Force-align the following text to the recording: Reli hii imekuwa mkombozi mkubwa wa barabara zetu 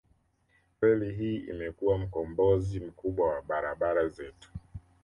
Reli 0.81 1.13
hii 1.15 1.37
imekuwa 1.37 1.97
mkombozi 1.97 2.79
mkubwa 2.79 3.29
wa 3.35 3.41
barabara 3.41 4.07
zetu 4.07 4.51